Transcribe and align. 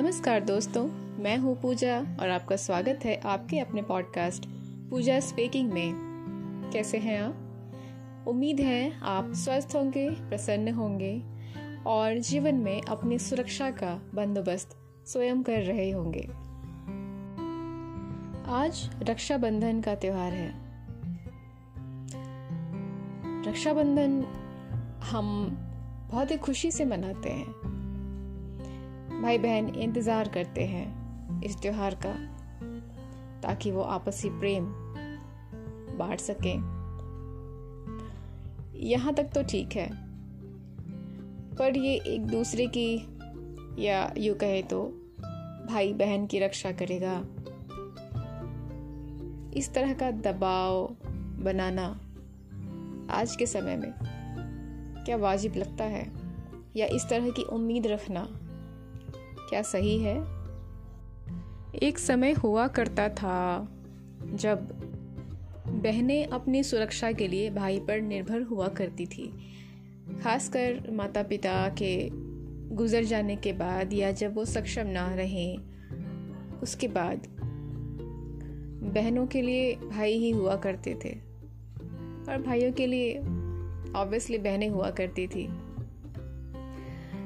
नमस्कार 0.00 0.40
दोस्तों, 0.40 0.88
मैं 1.22 1.38
हूँ 1.38 1.60
पूजा 1.60 2.00
और 2.20 2.30
आपका 2.30 2.56
स्वागत 2.56 3.00
है 3.04 3.20
आपके 3.20 3.58
अपने 3.58 3.82
पॉडकास्ट 3.82 4.46
पूजा 4.90 5.20
स्पीकिंग 5.20 5.72
में। 5.72 5.92
कैसे 6.72 6.98
हैं 6.98 7.20
आप? 7.20 7.36
उम्मीद 8.28 8.60
है 8.60 9.00
आप 9.00 9.32
स्वस्थ 9.32 9.76
होंगे, 9.76 10.10
प्रसन्न 10.10 10.74
होंगे 10.74 11.22
और 11.86 12.18
जीवन 12.18 12.54
में 12.54 12.82
अपनी 12.82 13.18
सुरक्षा 13.18 13.70
का 13.70 14.02
बंदोबस्त 14.14 14.76
स्वयं 15.06 15.42
कर 15.42 15.62
रहे 15.62 15.90
होंगे। 15.90 16.28
आज 18.50 18.90
रक्षाबंधन 19.02 19.80
का 19.80 19.94
त्योहार 19.94 20.32
है। 20.32 20.54
रक्षाबंधन 23.48 24.22
हम 25.02 25.56
बहुत 26.10 26.30
ही 26.30 26.36
खुशी 26.36 26.70
से 26.70 26.84
मनाते 26.84 27.30
हैं। 27.30 27.59
भाई 29.22 29.38
बहन 29.38 29.68
इंतज़ार 29.68 30.28
करते 30.28 30.64
हैं 30.66 31.42
इस 31.44 31.56
त्योहार 31.62 31.94
का, 31.94 32.12
ताकि 33.42 33.70
वो 33.70 33.82
आपसी 33.82 34.28
प्रेम 34.30 34.64
बांट 35.98 36.20
सकें। 36.20 36.56
यहाँ 38.82 39.14
तक 39.14 39.30
तो 39.34 39.42
ठीक 39.42 39.76
है, 39.76 39.88
पर 41.56 41.76
ये 41.76 41.94
एक 42.06 42.26
दूसरे 42.26 42.66
की, 42.66 42.94
या 43.78 44.12
यूँ 44.18 44.36
कहे 44.36 44.62
तो 44.62 44.82
भाई 45.70 45.92
बहन 45.92 46.26
की 46.26 46.38
रक्षा 46.38 46.72
करेगा। 46.72 47.16
इस 49.56 49.72
तरह 49.74 49.92
का 49.94 50.10
दबाव 50.10 50.96
बनाना 51.44 51.86
आज 53.12 53.36
के 53.36 53.46
समय 53.46 53.76
में 53.76 53.92
क्या 55.04 55.16
वाजिब 55.18 55.56
लगता 55.56 55.84
है, 55.86 56.06
या 56.76 56.86
इस 56.86 57.08
तरह 57.08 57.30
की 57.30 57.42
उम्मीद 57.52 57.86
रखना 57.86 58.28
क्या 59.50 59.62
सही 59.62 59.98
है? 59.98 60.20
एक 61.82 61.98
समय 61.98 62.32
हुआ 62.32 62.68
करता 62.68 63.08
था 63.08 63.68
जब 64.32 64.68
बहनें 65.68 66.26
अपनी 66.26 66.62
सुरक्षा 66.62 67.12
के 67.12 67.28
लिए 67.28 67.50
भाई 67.50 67.80
पर 67.80 68.00
निर्भर 68.00 68.42
हुआ 68.42 68.68
करती 68.68 69.06
थी। 69.06 69.32
खासकर 70.22 70.90
माता 70.90 71.22
पिता 71.22 71.68
के 71.68 72.10
गुजर 72.74 73.04
जाने 73.04 73.36
के 73.36 73.52
बाद 73.52 73.92
या 73.92 74.12
जब 74.12 74.34
वो 74.34 74.44
सक्षम 74.44 74.86
ना 74.86 75.14
रहें, 75.14 75.58
उसके 76.62 76.88
बाद 76.88 77.26
बहनों 78.94 79.26
के 79.26 79.42
लिए 79.42 79.74
भाई 79.74 80.12
ही 80.12 80.30
हुआ 80.30 80.56
करते 80.56 80.94
थे। 80.94 81.18
और 82.28 82.42
भाइयों 82.46 82.72
के 82.72 82.86
लिए 82.86 83.18
ऑब्वियसली 83.96 84.38
बहनें 84.38 84.68
हुआ 84.68 84.90
करती 84.90 85.26
थी। 85.26 85.48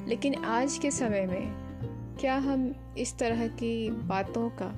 लेकिन 0.09 0.34
आज 0.34 0.78
के 0.78 0.91
समय 0.91 1.27
में 1.27 1.63
क्या 2.20 2.36
हम 2.36 2.74
इस 2.98 3.18
तरह 3.18 3.46
की 3.48 3.90
बातों 3.90 4.50
का 4.50 4.76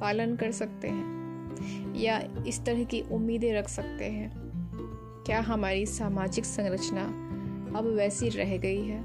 पालन 0.00 0.36
कर 0.36 0.50
सकते 0.52 0.88
हैं? 0.88 1.94
या 1.94 2.44
इस 2.46 2.64
तरह 2.64 2.84
की 2.84 3.00
उम्मीदें 3.00 3.52
रख 3.54 3.68
सकते 3.68 4.04
हैं? 4.04 4.32
क्या 5.26 5.40
हमारी 5.40 5.86
सामाजिक 5.86 6.44
संरचना 6.44 7.04
अब 7.78 7.86
वैसी 7.86 8.28
रह 8.28 8.56
गई 8.56 8.82
है? 8.84 9.04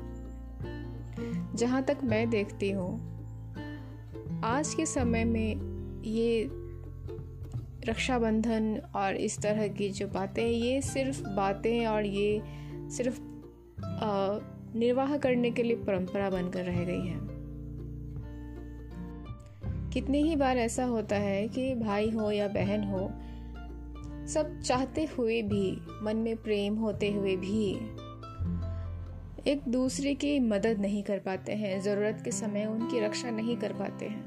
जहाँ 1.56 1.84
तक 1.84 1.98
मैं 2.04 2.30
देखती 2.30 2.72
हूँ, 2.72 3.16
आज 4.46 4.74
के 4.74 4.86
समय 4.86 5.24
में 5.26 5.76
ये 6.02 6.50
रक्षाबंधन 7.90 8.82
और 8.96 9.16
इस 9.16 9.40
तरह 9.40 9.68
की 9.68 9.90
जो 9.90 10.08
बातें, 10.08 10.48
ये 10.48 10.82
सिर्फ़ 10.82 11.24
बातें 11.24 11.86
और 11.88 12.06
ये 12.06 12.42
सिर्फ़ 12.90 13.20
निर्वाह 14.78 15.18
करने 15.18 15.52
के 15.52 15.64
लिए 15.64 15.76
परंपरा 15.76 16.30
बनकर 16.30 16.64
रह 16.64 16.84
गई 16.84 17.06
है। 17.08 17.35
कितनी 19.96 20.22
ही 20.24 20.36
बार 20.36 20.58
ऐसा 20.58 20.84
होता 20.84 21.16
है 21.16 21.48
कि 21.48 21.76
भाई 21.76 22.10
हो 22.10 22.32
या 22.32 22.48
बहन 22.48 22.84
हो, 22.84 23.00
सब 24.28 24.60
चाहते 24.62 25.06
हुए 25.18 25.42
भी, 25.42 25.82
मन 26.04 26.18
में 26.18 26.38
प्रेम 26.38 26.76
होते 26.76 27.12
हुए 27.12 27.36
भी 27.36 27.70
एक 29.52 29.62
दूसरे 29.68 30.16
की 30.16 30.40
मदद 30.40 30.80
नहीं 30.80 31.04
कर 31.04 31.20
पाते 31.20 31.54
हैं, 31.54 31.82
ज़रूरत 31.82 32.22
के 32.26 32.32
समय 32.32 32.66
उनकी 32.66 33.00
रक्षा 33.00 33.30
नहीं 33.30 33.58
कर 33.58 33.74
पाते 33.74 34.06
हैं। 34.06 34.24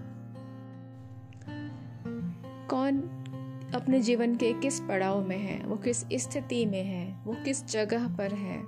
कौन 2.71 2.99
अपने 3.75 4.01
जीवन 4.01 4.37
के 4.37 4.53
किस 4.53 4.81
पड़ाव 4.81 5.29
में 5.29 5.39
है, 5.39 5.67
वो 5.67 5.77
किस 5.77 6.01
स्थिति 6.13 6.67
में 6.67 6.85
है, 6.85 7.25
वो 7.25 7.37
किस 7.45 7.67
जगह 7.67 8.09
पर 8.09 8.35
है, 8.35 8.59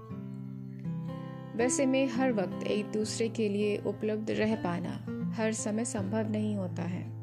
वैसे 1.56 1.87
में 1.87 2.06
हर 2.09 2.32
वक्त 2.32 2.67
एक 2.67 2.87
दूसरे 2.87 3.28
के 3.28 3.49
लिए 3.49 3.77
उपलब्ध 3.77 4.31
रह 4.31 4.55
पाना। 4.55 5.19
हर 5.34 5.52
समय 5.52 5.84
संभव 5.84 6.30
नहीं 6.30 6.56
होता 6.56 6.82
है। 6.82 7.20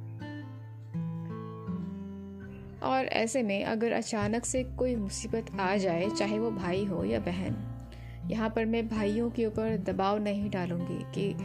और 2.79 3.05
ऐसे 3.05 3.43
में 3.43 3.65
अगर 3.65 3.91
अचानक 3.91 4.45
से 4.45 4.63
कोई 4.63 4.95
मुसीबत 4.95 5.45
आ 5.59 5.75
जाए, 5.75 6.09
चाहे 6.09 6.39
वो 6.39 6.51
भाई 6.51 6.85
हो 6.85 7.03
या 7.03 7.19
बहन, 7.19 7.55
यहाँ 8.31 8.49
पर 8.49 8.65
मैं 8.65 8.87
भाइयों 8.87 9.29
के 9.29 9.45
ऊपर 9.45 9.77
दबाव 9.77 10.17
नहीं 10.17 10.49
डालूँगी 10.49 11.05
कि 11.15 11.35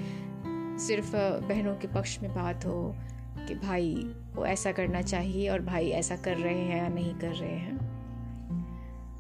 सिर्फ़ 0.79 1.13
बहनों 1.49 1.75
के 1.75 1.89
पक्ष 1.89 2.21
में 2.23 2.35
बात 2.35 2.67
हो 2.67 2.97
कि 3.49 3.55
भाई 3.55 3.95
वो 4.35 4.47
ऐसा 4.47 4.73
करना 4.73 5.03
चाहिए 5.03 5.49
और 5.49 5.61
भाई 5.61 5.89
ऐसा 5.89 6.17
कर 6.17 6.37
रहे 6.37 6.61
हैं 6.61 6.83
या 6.83 6.89
नहीं 6.89 7.15
कर 7.15 7.29
रहे 7.29 7.59
हैं। 7.59 7.77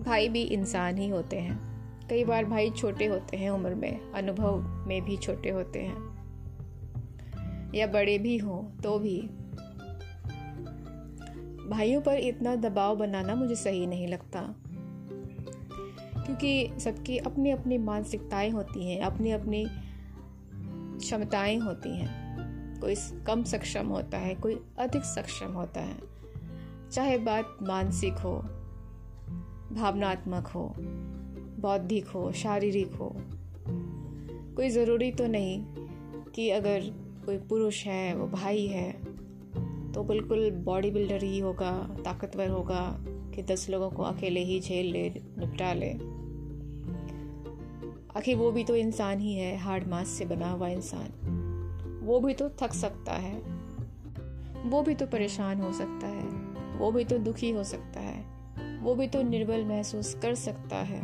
भाई 0.02 0.28
भी 0.28 0.42
इंसान 0.42 0.98
ही 0.98 1.08
होते 1.08 1.38
हैं। 1.38 1.72
कई 2.08 2.24
बार 2.24 2.44
भाई 2.44 2.70
छोटे 2.70 3.06
होते 3.06 3.36
हैं 3.36 3.50
उम्र 3.50 3.74
में, 3.74 4.12
अनुभव 4.12 4.60
में 4.60 5.02
भी 5.02 5.16
छोटे 5.16 5.50
होते 5.50 5.82
हैं। 5.82 6.11
या 7.74 7.86
बड़े 7.86 8.18
भी 8.18 8.38
हों 8.38 8.80
तो 8.80 8.98
भी। 8.98 9.20
भाइयों 11.68 12.00
पर 12.00 12.14
इतना 12.14 12.56
दबाव 12.56 12.96
बनाना 12.96 13.34
मुझे 13.34 13.54
सही 13.54 13.86
नहीं 13.86 14.08
लगता। 14.08 14.54
क्योंकि 16.26 16.70
सबकी 16.78 17.18
अपनी 17.18 17.50
अपनी 17.50 17.78
मानसिकताएँ 17.78 18.50
होती 18.50 18.90
हैं 18.90 19.00
अपनी 19.00 19.30
अपनी 19.30 19.66
क्षमताएँ 20.98 21.58
होती 21.58 21.96
हैं। 21.96 22.22
कोई 22.80 22.94
कम 23.26 23.44
सक्षम 23.44 23.86
होता 23.86 24.18
है, 24.18 24.34
कोई 24.34 24.60
अधिक 24.78 25.02
सक्षम 25.02 25.52
होता 25.52 25.80
है। 25.80 25.96
चाहे 26.92 27.18
बात 27.18 27.56
मानसिक 27.62 28.12
हो, 28.12 28.38
भावनात्मक 29.72 30.46
हो, 30.46 30.74
बौद्धिक 31.60 32.06
हो, 32.06 32.32
शारीरिक 32.32 32.94
हो, 32.94 33.16
कोई 34.56 34.68
ज़रूरी 34.68 35.12
तो 35.12 35.26
नहीं 35.26 35.64
कि 36.34 36.50
अगर 36.50 37.01
कोई 37.26 37.38
पुरुष 37.38 37.86
है, 37.86 38.16
वो 38.16 38.26
भाई 38.26 38.66
है 38.66 39.12
तो 39.92 40.04
बिल्कुल 40.04 40.50
बॉडी 40.50 40.90
बिल्डर 40.90 41.22
ही 41.22 41.38
होगा, 41.38 41.96
ताकतवर 42.04 42.48
होगा 42.48 42.96
कि 43.34 43.42
दस 43.42 43.70
लोगों 43.70 43.90
को 43.90 44.02
अकेले 44.02 44.40
ही 44.40 44.60
झेल 44.60 44.86
ले, 44.86 45.10
निपटा 45.38 45.72
ले। 45.72 45.90
आखिर 48.18 48.36
वो 48.36 48.52
भी 48.52 48.64
तो 48.64 48.76
इंसान 48.76 49.20
ही 49.20 49.34
है, 49.34 49.56
हार्ड 49.56 49.88
मास 49.88 50.08
से 50.08 50.24
बना 50.24 50.50
हुआ 50.50 50.68
इंसान। 50.68 51.38
वो 52.04 52.20
भी 52.20 52.34
तो 52.34 52.50
थक 52.50 52.72
सकता 52.72 53.12
है। 53.12 53.38
वो 54.70 54.82
भी 54.82 54.94
तो 54.94 55.06
परेशान 55.06 55.60
हो 55.60 55.72
सकता 55.72 56.06
है। 56.06 56.24
वो 56.78 56.92
भी 56.92 57.04
तो 57.04 57.18
दुखी 57.18 57.50
हो 57.50 57.64
सकता 57.64 58.00
है। 58.00 58.24
वो 58.80 58.94
भी 58.94 59.08
तो 59.08 59.22
निर्बल 59.22 59.64
महसूस 59.64 60.14
कर 60.14 60.34
सकता 60.34 60.76
है। 60.76 61.00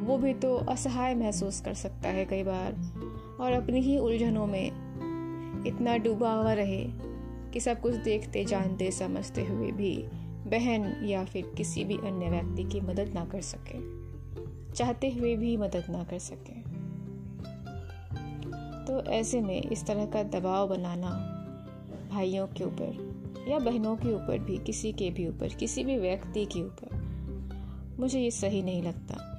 वो 0.00 0.18
भी 0.18 0.34
तो 0.34 0.56
असहाय 0.56 1.14
महसूस 1.14 1.60
कर 1.60 1.74
सकता 1.74 2.08
है 2.08 2.24
कई 2.24 2.42
बार। 2.42 2.72
और 3.40 3.52
अपनी 3.52 3.80
ही 3.80 3.98
उलझनों 3.98 4.46
में 4.46 4.66
इतना 5.66 5.96
डूबा 5.96 6.32
हुआ 6.32 6.52
रहे 6.52 6.84
कि 7.52 7.60
सब 7.60 7.80
कुछ 7.80 7.94
देखते, 7.94 8.44
जानते, 8.44 8.90
समझते 8.90 9.44
हुए 9.44 9.70
भी 9.70 10.04
बहन 10.50 11.04
या 11.04 11.24
फिर 11.24 11.52
किसी 11.56 11.84
भी 11.84 11.96
अन्य 11.96 12.30
व्यक्ति 12.30 12.64
की 12.64 12.80
मदद 12.80 13.12
ना 13.14 13.24
कर 13.24 13.40
सके। 13.40 14.04
चाहते 14.72 15.10
हुए 15.10 15.36
भी 15.36 15.56
मदद 15.56 15.84
ना 15.90 16.04
कर 16.04 16.18
सके। 16.18 16.74
तो 18.84 19.10
ऐसे 19.10 19.40
में 19.40 19.62
इस 19.62 19.86
तरह 19.86 20.06
का 20.06 20.22
दबाव 20.22 20.68
बनाना 20.68 21.40
भाइयों 22.10 22.46
के 22.46 22.64
ऊपर 22.64 23.14
या 23.48 23.58
बहनों 23.58 23.96
के 23.96 24.14
ऊपर 24.14 24.38
भी, 24.38 24.58
किसी 24.58 24.92
के 24.92 25.10
भी 25.10 25.28
ऊपर, 25.28 25.48
किसी 25.48 25.84
भी 25.84 25.96
व्यक्ति 25.96 26.44
के 26.44 26.62
ऊपर, 26.62 27.04
मुझे 27.98 28.20
ये 28.20 28.30
सही 28.30 28.62
नहीं 28.62 28.82
लगता। 28.82 29.33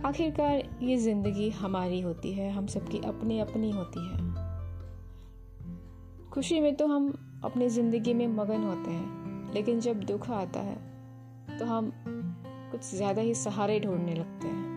आखिरकार 0.00 0.62
ये 0.82 0.96
ज़िंदगी 0.96 1.48
हमारी 1.50 2.00
होती 2.00 2.32
है, 2.32 2.50
हम 2.50 2.66
सबकी 2.66 2.98
अपनी 2.98 3.38
अपनी 3.40 3.70
होती 3.70 4.00
है। 4.00 4.18
खुशी 6.30 6.60
में 6.60 6.74
तो 6.76 6.86
हम 6.86 7.08
अपनी 7.44 7.68
ज़िंदगी 7.68 8.14
में 8.14 8.26
मगन 8.28 8.64
होते 8.64 8.90
हैं, 8.90 9.52
लेकिन 9.54 9.80
जब 9.80 10.00
दुख 10.02 10.30
आता 10.30 10.60
है 10.60 11.58
तो 11.58 11.64
हम 11.64 11.92
कुछ 12.72 12.84
ज़्यादा 12.86 13.22
ही 13.22 13.34
सहारे 13.34 13.78
ढूँढने 13.80 14.14
लगते 14.14 14.48
हैं। 14.48 14.68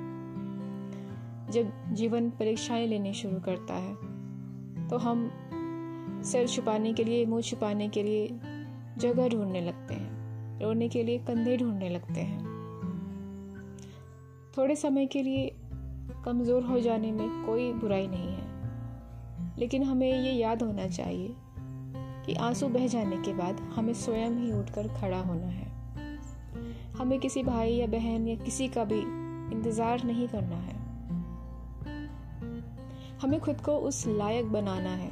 जब 1.52 1.72
जीवन 1.96 2.30
परीक्षाएँ 2.30 2.88
लेनी 2.88 3.14
शुरू 3.14 3.40
करता 3.40 3.74
है 3.75 4.88
तो 4.90 4.98
हम 4.98 5.30
सर 6.25 6.48
छुपाने 6.48 6.94
के 6.94 7.04
लिए, 7.04 7.25
मुँह 7.25 7.42
छुपाने 7.42 7.88
के 7.90 8.04
लिए 8.04 8.28
जगह 9.00 9.30
ढूँढने 9.30 9.62
लगते 9.62 9.94
हैं, 9.94 10.60
रोने 10.62 10.90
के 10.90 11.04
लिए 11.04 11.18
कंधे 11.20 11.58
ढूँढने 11.58 11.90
लगते 11.90 12.22
हैं। 12.22 12.52
थोड़े 14.57 14.75
समय 14.75 15.05
के 15.05 15.23
लिए 15.23 15.55
कमज़ोर 16.25 16.63
हो 16.63 16.79
जाने 16.79 17.11
में 17.11 17.45
कोई 17.45 17.73
बुराई 17.73 18.07
नहीं 18.07 18.27
है। 18.27 18.53
लेकिन 19.59 19.83
हमें 19.83 20.23
ये 20.23 20.31
याद 20.31 20.63
होना 20.63 20.88
चाहिए 20.88 21.35
कि 22.25 22.33
आँसू 22.33 22.67
बह 22.67 22.88
जाने 22.88 23.17
के 23.17 23.33
बाद 23.33 23.59
हमें 23.59 23.94
स्वयं 23.94 24.31
ही 24.31 24.51
उठकर 24.53 24.88
खड़ा 24.88 25.19
होना 25.19 25.47
है। 25.47 25.71
हमें 26.97 27.19
किसी 27.19 27.44
भाई 27.44 27.73
या 27.73 27.88
बहन 27.88 28.27
या 28.27 28.35
किसी 28.35 28.67
का 28.67 28.83
भी 28.83 29.00
इंतज़ार 29.55 30.03
नहीं 30.03 30.27
करना 30.27 30.55
है। 30.55 30.81
हमें 33.19 33.39
खुद 33.39 33.61
को 33.61 33.71
उस 33.71 34.07
लायक 34.07 34.45
बनाना 34.45 34.89
है 34.89 35.11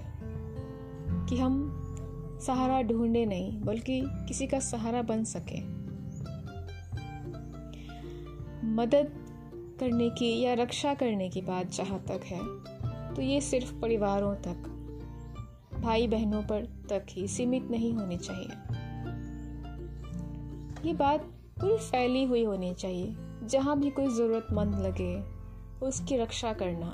कि 1.30 1.38
हम 1.38 1.78
सहारा 2.42 2.82
ढूंढे 2.82 3.26
नहीं, 3.26 3.62
बल्कि 3.62 4.02
किसी 4.06 4.48
का 4.48 4.60
सहारा 4.60 5.02
बन 5.02 5.24
सके। 5.24 5.62
मदद 8.68 9.21
करने 9.82 10.10
की 10.10 10.40
या 10.42 10.54
रक्षा 10.54 10.94
करने 10.94 11.30
की 11.30 11.42
बात 11.42 11.72
जहाँ 11.72 12.00
तक 12.08 12.24
है 12.26 12.40
तो 13.16 13.22
ये 13.22 13.42
सिर्फ़ 13.42 13.74
परिवारों 13.80 14.34
तक 14.38 14.68
भाई 15.82 16.08
बहनों 16.08 16.42
पर 16.44 16.66
तक 16.90 17.06
ही 17.10 17.28
सीमित 17.28 17.70
नहीं 17.72 17.94
होनी 17.94 18.18
चाहिए। 18.18 18.50
ये 20.86 20.94
बात 20.94 21.22
पूरी 21.62 21.78
फैली 21.80 22.24
हुई 22.24 22.44
होनी 22.44 22.74
चाहिए, 22.74 23.16
जहाँ 23.44 23.80
भी 23.80 23.90
कोई 23.90 24.08
ज़रूरतमंद 24.08 24.76
लगे, 24.76 25.16
उसकी 25.86 26.18
रक्षा 26.18 26.54
करना, 26.54 26.92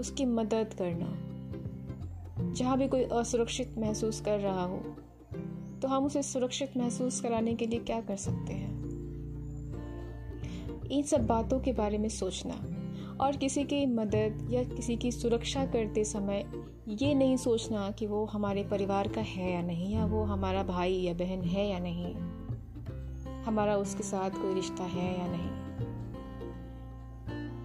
उसकी 0.00 0.24
मदद 0.24 0.74
करना। 0.74 2.52
जहाँ 2.52 2.78
भी 2.78 2.88
कोई 2.88 3.04
असुरक्षित 3.12 3.74
महसूस 3.78 4.20
कर 4.20 4.38
रहा 4.40 4.64
हो 4.64 4.78
तो 5.82 5.88
हम 5.88 6.04
उसे 6.04 6.22
सुरक्षित 6.22 6.76
महसूस 6.76 7.20
कराने 7.20 7.54
के 7.54 7.66
लिए 7.66 7.80
क्या 7.80 8.00
कर 8.00 8.16
सकते 8.16 8.52
हैं? 8.52 8.73
इन 10.94 11.02
सब 11.02 11.26
बातों 11.26 11.60
के 11.60 11.72
बारे 11.72 11.98
में 11.98 12.08
सोचना। 12.08 12.54
और 13.20 13.36
किसी 13.36 13.64
की 13.64 13.86
मदद 13.86 14.48
या 14.50 14.64
किसी 14.64 14.96
की 14.96 15.12
सुरक्षा 15.12 15.66
करते 15.66 16.04
समय 16.04 16.52
ये 16.88 17.14
नहीं 17.14 17.36
सोचना 17.36 17.90
कि 17.90 18.06
वो 18.06 18.24
हमारे 18.24 18.64
परिवार 18.64 19.08
का 19.08 19.20
है 19.20 19.52
या 19.52 19.62
नहीं, 19.62 19.94
या 19.94 20.06
वो 20.06 20.24
हमारा 20.24 20.62
भाई 20.62 20.92
या 20.92 21.14
बहन 21.14 21.42
है 21.42 21.68
या 21.68 21.78
नहीं। 21.78 22.14
हमारा 23.42 23.76
उसके 23.76 24.02
साथ 24.02 24.30
कोई 24.30 24.54
रिश्ता 24.54 24.84
है 24.84 25.20
या 25.20 25.26
नहीं। 25.26 25.64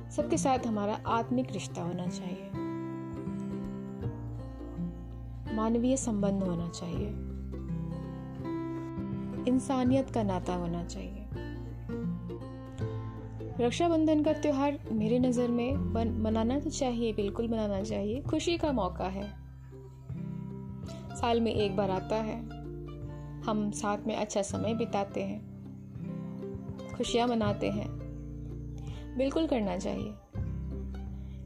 सबके 0.10 0.38
साथ 0.38 0.68
हमारा 0.68 1.00
आत्मिक 1.08 1.52
रिश्ता 1.52 1.82
होना 1.82 2.08
चाहिए। 2.08 2.50
मानवीय 5.56 5.98
संबंध 5.98 6.44
होना 6.44 6.70
चाहिए। 6.70 7.08
इंसानियत 9.54 10.10
का 10.10 10.24
नाता 10.24 10.56
होना 10.56 10.84
चाहिए। 10.84 11.19
रक्षाबंधन 13.60 14.24
का 14.24 14.34
त्यौहार 14.34 14.80
मेरे 14.92 15.20
नज़र 15.20 15.48
में 15.48 15.94
बन, 15.94 16.08
मनाना 16.08 16.60
तो 16.60 16.70
चाहिए 16.70 17.14
बिल्कुल 17.14 17.48
मनाना 17.48 17.84
चाहिए। 17.84 18.22
खुशी 18.22 18.58
का 18.58 18.72
मौका 18.72 19.06
है। 19.06 19.34
साल 21.16 21.42
में 21.42 21.54
एक 21.54 21.76
बार 21.76 21.92
आता 21.92 22.16
है। 22.16 22.40
हम 23.42 23.72
साथ 23.72 23.98
में 24.08 24.16
अच्छा 24.16 24.42
समय 24.42 24.74
बिताते 24.74 25.24
हैं। 25.24 25.50
खुशियाँ 26.98 27.28
मनाते 27.28 27.70
हैं। 27.70 27.88
बिल्कुल 29.18 29.48
करना 29.48 29.78
चाहिए। 29.78 30.14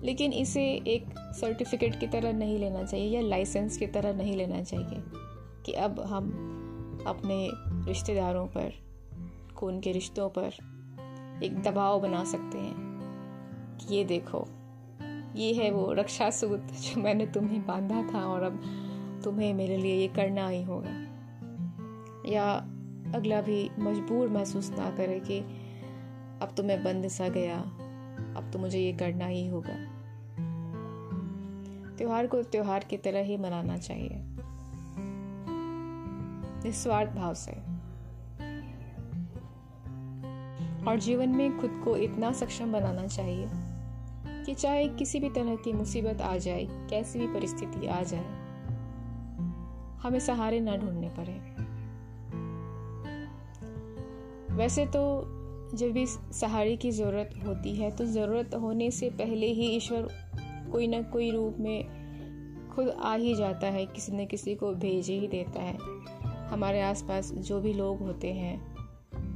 लेकिन 0.04 0.34
इसे 0.34 0.66
एक 0.72 1.06
सर्टिफिकेट 1.20 2.00
की 2.00 2.08
तरह 2.08 2.34
नहीं 2.34 2.60
लेना 2.60 2.84
चाहिए 2.84 3.16
या 3.16 3.22
लाइसेंस 3.22 3.78
की 3.78 3.88
तरह 3.88 4.14
नहीं 4.14 4.36
लेना 4.36 4.64
चाहिए 4.64 5.04
कि 5.66 5.72
अब 5.72 6.00
हम 6.00 6.28
अपने 7.08 7.50
रिश्तेदारों 7.88 8.48
पर 8.48 8.74
खून 9.56 9.80
के 9.80 9.92
रिश्तों 9.92 10.30
पर 10.30 10.73
एक 11.44 11.62
दबाव 11.64 12.02
बना 12.02 12.24
सकते 12.24 12.58
हैं 12.58 12.76
कि 13.78 13.96
ये 13.96 14.04
देखो, 14.04 14.48
ये 15.36 15.54
है 15.54 15.72
वो 15.72 15.94
रक्षा 15.94 16.30
सूत 16.30 16.60
जो 16.60 17.02
मैंने 17.02 17.28
तुम्हें 17.28 17.66
बांधा 17.66 18.04
था 18.14 18.26
और 18.26 18.44
अब 18.44 18.64
तुम्हें 19.24 19.54
मेरे 19.54 19.78
लिए 19.78 19.96
ये 19.96 20.08
करना 20.08 20.48
ही 20.48 20.64
होगा। 20.64 21.04
या 22.26 22.54
अगला 23.16 23.42
भी 23.42 23.72
मजबूर 23.80 24.30
महसूस 24.30 24.72
ना 24.72 24.92
करे 24.92 25.20
कि 25.20 25.40
अब 26.42 26.54
तो 26.58 26.64
मैं 26.64 26.84
बंद 26.84 27.08
सा 27.08 27.28
गया, 27.28 27.60
अब 28.38 28.50
तो 28.54 28.60
मुझे 28.60 28.80
ये 28.80 28.94
करना 28.94 29.26
ही 29.26 29.48
होगा। 29.48 29.94
त्योहार 31.98 32.28
को 32.28 32.44
त्योहार 32.44 32.84
की 32.84 32.98
तरह 32.98 33.20
ही 33.20 33.38
मनाना 33.38 33.78
चाहिए। 33.78 34.10
निस्वार्थ 36.66 37.12
भाव 37.12 37.34
से। 37.34 37.63
और 40.88 41.00
जीवन 41.00 41.30
में 41.30 41.60
खुद 41.60 41.82
को 41.84 41.96
इतना 41.98 42.32
सक्षम 42.32 42.72
बनाना 42.72 43.08
चाहिए 43.08 43.48
कि 44.46 44.54
चाहे 44.54 44.88
किसी 44.90 45.20
भी 45.20 45.30
तरह 45.30 45.56
की 45.56 45.74
मुसीबत 45.74 46.22
आ 46.22 46.36
जाए, 46.38 46.66
कैसी 46.90 47.20
भी 47.20 47.28
परिस्थिति 47.28 47.88
आ 47.88 48.02
जाए, 48.04 48.26
हमें 50.04 50.20
सहारे 50.20 50.60
ना 50.60 50.76
ढूँढने 50.78 51.10
पड़े। 51.10 51.34
वैसे 54.56 54.86
तो 54.86 55.04
जब 55.76 55.92
भी 55.92 56.06
सहारे 56.08 56.76
की 56.76 56.92
ज़रूरत 56.92 57.30
होती 57.48 57.76
है 57.76 57.92
तो 57.92 58.06
ज़रूरत 58.06 58.56
होने 58.56 58.92
से 58.92 59.10
पहले 59.10 59.48
ही 59.48 59.68
ईश्वर 59.68 60.08
कोई 60.72 60.88
ना 60.88 61.02
कोई 61.02 61.32
रूप 61.32 61.56
में 61.60 62.70
खुद 62.76 62.90
आ 62.90 63.14
ही 63.16 63.34
जाता 63.36 63.68
है, 63.68 63.86
किसी 63.86 64.12
न 64.12 64.26
किसी 64.26 64.56
को 64.56 64.72
भेज 64.74 65.10
ही 65.10 65.28
देता 65.28 65.62
है। 65.62 65.78
हमारे 66.50 66.82
आसपास 66.82 67.32
जो 67.32 67.60
भी 67.62 67.74
लोग 67.74 68.02
होते 68.02 68.34
हैं 68.34 68.73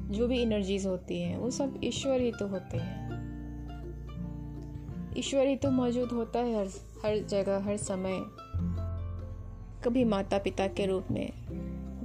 जो 0.09 0.27
भी 0.27 0.39
एनर्जीज 0.41 0.85
होती 0.85 1.21
हैं, 1.21 1.37
वो 1.37 1.49
सब 1.49 1.79
ईश्वर 1.83 2.21
ही 2.21 2.31
तो 2.31 2.47
होते 2.47 2.77
हैं। 2.77 3.07
ईश्वर 5.17 5.47
ही 5.47 5.55
तो 5.55 5.71
मौजूद 5.71 6.09
होता 6.09 6.39
है 6.39 6.55
हर 6.55 6.67
हर 7.05 7.17
जगह, 7.27 7.63
हर 7.63 7.77
समय। 7.77 8.19
कभी 9.83 10.03
माता 10.03 10.37
पिता 10.37 10.67
के 10.67 10.85
रूप 10.85 11.05
में 11.11 11.31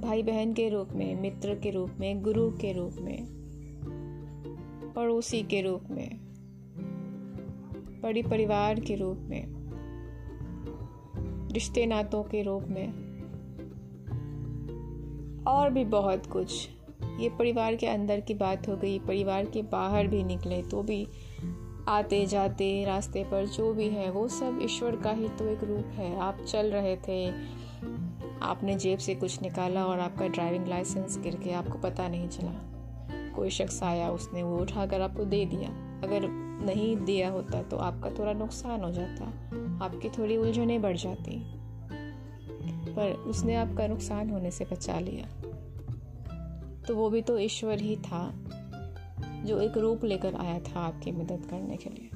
भाई 0.01 0.23
बहन 0.23 0.53
के 0.53 0.69
रूप 0.69 0.89
में, 0.91 1.21
मित्र 1.21 1.55
के 1.55 1.71
रूप 1.71 1.91
में, 1.99 2.21
गुरु 2.21 2.49
के 2.51 2.73
रूप 2.73 2.93
में, 3.01 3.25
पड़ोसी 4.95 5.43
के 5.43 5.61
रूप 5.61 5.83
में 5.91 6.17
बड़ी 8.03 8.23
परिवार 8.23 8.79
के 8.79 8.95
रूप 8.95 9.17
में 9.19 9.45
रिश्ते 11.53 11.85
नातों 11.85 12.23
के 12.23 12.41
रूप 12.43 12.63
में, 12.63 12.87
और 15.47 15.69
भी 15.69 15.85
बहुत 15.85 16.25
कुछ। 16.25 16.69
ये 17.19 17.29
परिवार 17.29 17.75
के 17.75 17.87
अंदर 17.87 18.19
की 18.19 18.33
बात 18.33 18.67
हो 18.67 18.75
गई 18.77 18.99
परिवार 18.99 19.45
के 19.45 19.61
बाहर 19.61 20.07
भी 20.07 20.23
निकले 20.23 20.61
तो 20.61 20.83
भी 20.83 21.07
आते 21.87 22.25
जाते 22.25 22.85
रास्ते 22.85 23.23
पर 23.23 23.45
जो 23.45 23.73
भी 23.73 23.87
है, 23.87 24.09
वो 24.11 24.27
सब 24.27 24.59
ईश्वर 24.61 24.95
का 24.95 25.11
ही 25.11 25.29
तो 25.29 25.47
एक 25.47 25.63
रूप 25.63 25.85
है। 25.85 26.19
आप 26.19 26.41
चल 26.41 26.65
रहे 26.65 26.95
थे, 26.97 27.29
आपने 28.41 28.75
जेब 28.75 28.99
से 28.99 29.15
कुछ 29.15 29.41
निकाला 29.41 29.85
और 29.85 29.99
आपका 29.99 30.27
ड्राइविंग 30.27 30.67
लाइसेंस 30.67 31.17
गिर 31.19 31.37
गया, 31.37 31.59
आपको 31.59 31.77
पता 31.77 32.07
नहीं 32.07 32.27
चला। 32.27 32.53
कोई 33.35 33.49
शख्स 33.49 33.83
आया, 33.83 34.11
उसने 34.11 34.43
वो 34.43 34.57
उठाकर 34.57 35.01
आपको 35.01 35.25
दे 35.25 35.45
दिया। 35.45 35.69
अगर 36.03 36.27
नहीं 36.65 36.95
दिया 36.97 37.29
होता 37.29 37.61
तो 37.61 37.77
आपका 37.77 38.09
थोड़ा 38.09 38.33
नुकसान 38.33 38.81
हो 38.81 38.91
जाता, 38.91 39.25
आपकी 39.85 40.09
थोड़ी 40.09 40.37
उलझने 40.37 40.79
बढ़ 40.79 40.97
जाती। 40.97 41.43
पर 42.93 43.11
उसने 43.11 43.55
आपका 43.55 43.87
नुकसान 43.87 44.29
होने 44.29 44.51
से 44.51 44.65
बचा 44.65 44.99
लिया। 44.99 45.42
तो 46.87 46.95
वो 46.95 47.09
भी 47.09 47.21
तो 47.21 47.37
ईश्वर 47.37 47.79
ही 47.79 47.95
था, 47.95 48.33
जो 49.45 49.59
एक 49.59 49.77
रूप 49.77 50.03
लेकर 50.03 50.35
आया 50.35 50.59
था 50.59 50.79
आपकी 50.79 51.11
मदद 51.11 51.47
करने 51.49 51.77
के 51.77 51.89
लिए। 51.89 52.09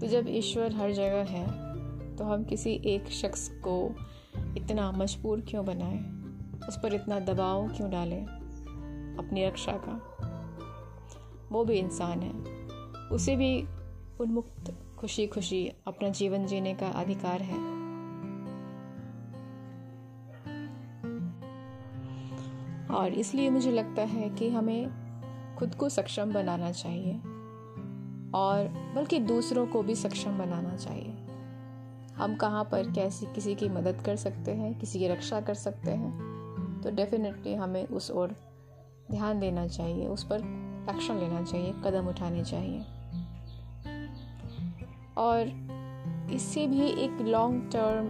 तो 0.00 0.06
जब 0.06 0.26
ईश्वर 0.28 0.72
हर 0.72 0.92
जगह 0.92 1.24
है 1.24 1.70
तो 2.16 2.24
हम 2.24 2.44
किसी 2.44 2.70
एक 2.86 3.08
शख्स 3.08 3.48
को 3.48 3.94
इतना 4.56 4.92
मजबूर 4.92 5.40
क्यों 5.40 5.64
बनाएँ? 5.66 6.20
उस 6.68 6.78
पर 6.82 6.94
इतना 6.94 7.20
दबाव 7.20 7.68
क्यों 7.68 7.90
डालें 7.90 8.26
अपनी 9.18 9.46
रक्षा 9.46 9.72
का? 9.72 10.06
वो 11.52 11.64
भी 11.64 11.74
इंसान 11.74 12.20
है। 12.20 12.32
उसे 13.08 13.36
भी 13.36 13.62
उन्मुक्त 14.20 14.96
खुशी 14.98 15.26
खुशी 15.26 15.72
अपना 15.86 16.08
जीवन 16.08 16.46
जीने 16.46 16.74
का 16.74 16.86
अधिकार 16.86 17.42
है। 17.42 17.79
और 22.90 23.12
इसलिए 23.12 23.50
मुझे 23.50 23.70
लगता 23.70 24.02
है 24.02 24.28
कि 24.30 24.48
हमें 24.50 24.90
खुद 25.58 25.74
को 25.74 25.88
सक्षम 25.88 26.32
बनाना 26.32 26.70
चाहिए 26.72 27.14
और 28.34 28.68
बल्कि 28.96 29.18
दूसरों 29.18 29.66
को 29.66 29.82
भी 29.82 29.94
सक्षम 29.94 30.38
बनाना 30.38 30.76
चाहिए। 30.76 31.16
हम 32.14 32.34
कहाँ 32.36 32.64
पर 32.64 32.90
कैसी, 32.92 33.26
किसी 33.26 33.54
की 33.54 33.68
मदद 33.68 34.02
कर 34.06 34.16
सकते 34.16 34.50
हैं, 34.50 34.78
किसी 34.78 34.98
की 34.98 35.08
रक्षा 35.08 35.40
कर 35.40 35.54
सकते 35.54 35.90
हैं 35.90 36.80
तो 36.84 36.90
डेफिनेटली 36.90 37.54
हमें 37.54 37.86
उस 37.86 38.10
ओर 38.10 38.34
ध्यान 39.10 39.40
देना 39.40 39.66
चाहिए, 39.66 40.06
उस 40.06 40.24
पर 40.24 40.36
एक्शन 40.90 41.18
लेना 41.18 41.42
चाहिए, 41.42 41.72
कदम 41.84 42.08
उठाने 42.08 42.44
चाहिए। 42.44 42.84
और 45.16 46.28
इससे 46.32 46.66
भी 46.66 46.86
एक 47.04 47.20
लॉन्ग 47.20 47.70
टर्म 47.72 48.06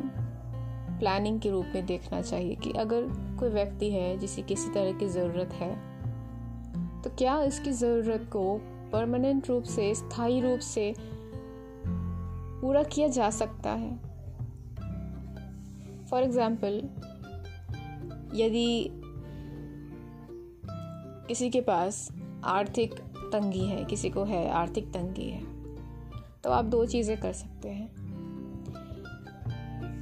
प्लानिंग 1.00 1.40
के 1.40 1.50
रूप 1.50 1.66
में 1.74 1.86
देखना 1.86 2.20
चाहिए 2.22 2.54
कि 2.54 2.70
अगर 2.78 3.06
कोई 3.40 3.48
व्यक्ति 3.50 3.90
है 3.90 4.16
जिसे 4.18 4.42
किसी 4.42 4.70
तरह 4.70 4.92
की 4.92 5.08
ज़रूरत 5.08 5.52
है 5.54 5.74
तो 7.02 7.10
क्या 7.10 7.40
इसकी 7.42 7.72
ज़रूरत 7.72 8.28
को 8.32 8.42
परमानेंट 8.92 9.48
रूप 9.48 9.64
से, 9.64 9.94
स्थायी 9.94 10.40
रूप 10.40 10.60
से 10.60 10.94
पूरा 12.60 12.82
किया 12.84 13.08
जा 13.08 13.28
सकता 13.30 13.70
है? 13.72 13.96
फॉर 16.06 16.22
एग्ज़ाम्पल 16.22 16.82
यदि 18.34 18.90
किसी 21.28 21.50
के 21.50 21.60
पास 21.60 22.08
आर्थिक 22.46 22.94
तंगी 23.32 23.64
है, 23.66 23.84
किसी 23.84 24.10
को 24.10 24.24
है 24.24 24.48
आर्थिक 24.50 24.92
तंगी 24.92 25.28
है 25.30 25.42
तो 26.44 26.50
आप 26.50 26.64
दो 26.66 26.84
चीज़ें 26.86 27.16
कर 27.20 27.32
सकते 27.32 27.68
हैं। 27.68 27.88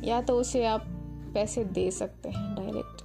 या 0.04 0.20
तो 0.22 0.38
उसे 0.40 0.64
आप 0.66 0.87
पैसे 1.34 1.64
दे 1.64 1.90
सकते 1.90 2.28
हैं 2.28 2.54
डायरेक्ट 2.54 3.02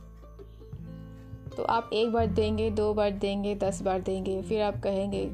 तो 1.57 1.63
आप 1.63 1.89
एक 1.93 2.11
बार 2.11 2.27
देंगे, 2.27 2.69
दो 2.69 2.93
बार 2.93 3.11
देंगे, 3.11 3.55
दस 3.55 3.81
बार 3.81 4.01
देंगे, 4.01 4.41
फिर 4.41 4.61
आप 4.61 4.81
कहेंगे 4.81 5.29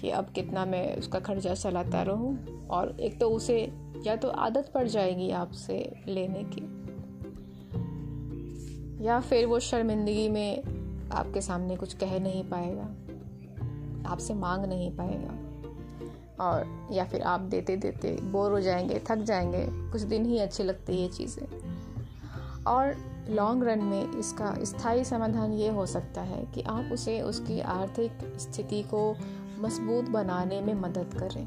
कि 0.00 0.10
अब 0.10 0.24
कितना 0.24 0.64
मैं 0.64 0.96
उसका 0.96 1.20
खर्चा 1.20 1.54
चलाता 1.54 2.02
रहूँ। 2.02 2.66
और 2.66 3.00
एक 3.00 3.18
तो 3.20 3.30
उसे, 3.30 3.72
या 4.06 4.16
तो 4.16 4.28
आदत 4.28 4.70
पड़ 4.74 4.86
जाएगी 4.88 5.30
आपसे 5.30 5.92
लेने 6.08 6.44
की, 6.44 6.62
या 9.04 9.20
फिर 9.20 9.46
वो 9.46 9.58
शर्मिंदगी 9.60 10.28
में 10.28 10.62
आपके 11.12 11.40
सामने 11.40 11.76
कुछ 11.76 11.94
कह 11.94 12.20
नहीं 12.20 12.44
पाएगा, 12.44 12.84
आपसे 14.10 14.34
मांग 14.34 14.64
नहीं 14.64 14.90
पाएगा। 14.96 15.34
और, 16.44 16.88
या 16.92 17.04
फिर 17.04 17.22
आप 17.22 17.40
देते 17.40 17.76
देते 17.76 18.16
बोर 18.22 18.52
हो 18.52 18.60
जाएँगे, 18.60 19.02
थक 19.10 19.16
जाएँगे, 19.16 19.66
कुछ 19.92 20.02
दिन 20.02 20.26
ही 20.26 20.38
अच्छी 20.38 20.62
लगती 20.62 20.92
है 20.92 21.02
ये 21.02 21.08
चीज़ें। 21.08 21.73
और 22.66 22.96
लॉन्ग 23.30 23.64
रन 23.64 23.84
में 23.84 24.12
इसका 24.12 24.54
स्थायी 24.64 25.04
समाधान 25.04 25.52
ये 25.52 25.68
हो 25.68 25.86
सकता 25.86 26.20
है 26.20 26.44
कि 26.54 26.62
आप 26.62 26.90
उसे 26.92 27.20
उसकी 27.20 27.60
आर्थिक 27.60 28.12
स्थिति 28.40 28.82
को 28.82 29.16
मज़बूत 29.58 30.04
बनाने 30.04 30.60
में 30.60 30.74
मदद 30.74 31.14
करें। 31.14 31.46